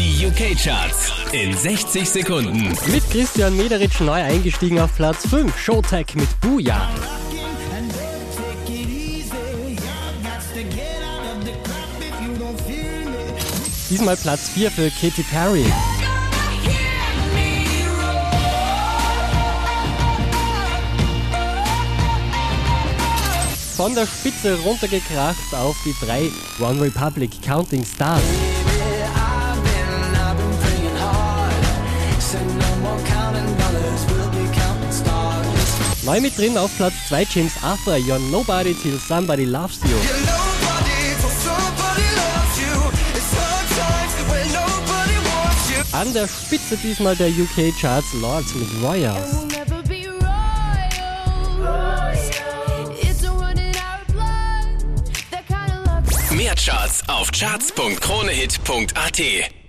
Die 0.00 0.26
UK-Charts 0.26 1.12
in 1.32 1.54
60 1.54 2.08
Sekunden. 2.08 2.74
Mit 2.90 3.10
Christian 3.10 3.54
Mederitsch 3.54 4.00
neu 4.00 4.14
eingestiegen 4.14 4.80
auf 4.80 4.96
Platz 4.96 5.28
5. 5.28 5.54
Showtech 5.60 6.14
mit 6.14 6.40
Booyah. 6.40 6.88
Diesmal 13.90 14.16
Platz 14.16 14.48
4 14.48 14.70
für 14.70 14.90
Katy 14.90 15.22
Perry. 15.30 15.66
Von 23.76 23.94
der 23.94 24.06
Spitze 24.06 24.58
runtergekracht 24.60 25.54
auf 25.54 25.76
die 25.84 25.94
3 26.06 26.30
One 26.66 26.80
Republic 26.80 27.42
Counting 27.42 27.84
Stars. 27.84 28.22
Neu 36.10 36.20
mit 36.20 36.36
drin 36.36 36.58
auf 36.58 36.76
Platz 36.76 36.94
2 37.06 37.24
James 37.32 37.52
Arthur, 37.62 37.94
You're 37.94 38.18
Nobody 38.18 38.74
Till 38.74 38.98
Somebody 38.98 39.44
Loves 39.44 39.78
You. 39.84 39.96
An 45.92 46.12
der 46.12 46.26
Spitze 46.26 46.76
diesmal 46.78 47.14
der 47.14 47.28
UK 47.28 47.72
Charts 47.80 48.12
Lords 48.14 48.52
mit 48.56 48.66
Royals. 48.82 49.46
Mehr 56.32 56.56
Charts 56.56 57.04
auf 57.06 57.30
charts.kronehit.at. 57.30 59.59